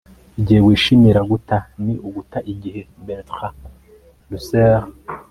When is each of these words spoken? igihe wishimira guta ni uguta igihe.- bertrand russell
igihe 0.39 0.59
wishimira 0.65 1.19
guta 1.31 1.57
ni 1.83 1.93
uguta 2.07 2.39
igihe.- 2.53 2.81
bertrand 3.05 3.59
russell 4.29 4.81